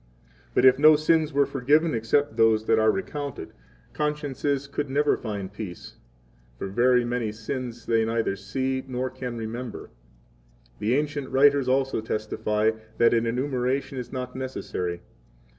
[0.55, 3.53] But if no sins were forgiven, except those that are recounted, 9
[3.93, 5.97] consciences could never find peace;
[6.57, 9.91] for very many sins they neither see 10 nor can remember.
[10.79, 15.01] The ancient writers also testify that an enumeration is not necessary.